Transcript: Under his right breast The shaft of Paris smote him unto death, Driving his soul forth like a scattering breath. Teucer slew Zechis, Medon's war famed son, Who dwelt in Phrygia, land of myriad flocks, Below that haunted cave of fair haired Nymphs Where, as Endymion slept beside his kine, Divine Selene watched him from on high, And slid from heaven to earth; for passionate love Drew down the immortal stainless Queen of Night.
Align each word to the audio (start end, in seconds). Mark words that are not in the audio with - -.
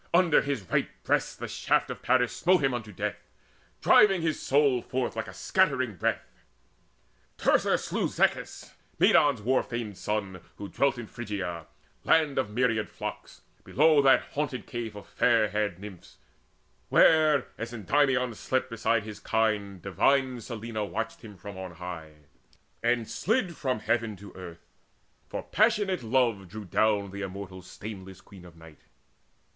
Under 0.15 0.41
his 0.41 0.63
right 0.63 0.89
breast 1.03 1.37
The 1.37 1.47
shaft 1.47 1.91
of 1.91 2.01
Paris 2.01 2.35
smote 2.35 2.63
him 2.63 2.73
unto 2.73 2.91
death, 2.91 3.17
Driving 3.83 4.23
his 4.23 4.39
soul 4.41 4.81
forth 4.81 5.15
like 5.15 5.27
a 5.27 5.31
scattering 5.31 5.93
breath. 5.95 6.43
Teucer 7.37 7.77
slew 7.77 8.07
Zechis, 8.07 8.73
Medon's 8.97 9.43
war 9.43 9.61
famed 9.61 9.95
son, 9.99 10.41
Who 10.57 10.69
dwelt 10.69 10.97
in 10.97 11.05
Phrygia, 11.05 11.67
land 12.03 12.39
of 12.39 12.49
myriad 12.49 12.89
flocks, 12.89 13.43
Below 13.63 14.01
that 14.01 14.23
haunted 14.31 14.65
cave 14.65 14.95
of 14.95 15.05
fair 15.07 15.49
haired 15.49 15.77
Nymphs 15.77 16.17
Where, 16.89 17.49
as 17.59 17.71
Endymion 17.71 18.33
slept 18.33 18.71
beside 18.71 19.03
his 19.03 19.19
kine, 19.19 19.81
Divine 19.81 20.41
Selene 20.41 20.89
watched 20.89 21.21
him 21.21 21.37
from 21.37 21.59
on 21.59 21.73
high, 21.73 22.25
And 22.81 23.07
slid 23.07 23.55
from 23.55 23.81
heaven 23.81 24.15
to 24.15 24.33
earth; 24.33 24.65
for 25.29 25.43
passionate 25.43 26.01
love 26.01 26.47
Drew 26.47 26.65
down 26.65 27.11
the 27.11 27.21
immortal 27.21 27.61
stainless 27.61 28.19
Queen 28.19 28.45
of 28.45 28.55
Night. 28.55 28.79